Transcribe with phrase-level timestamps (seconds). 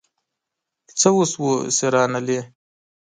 [0.99, 2.39] څه وشول چي رانغلې؟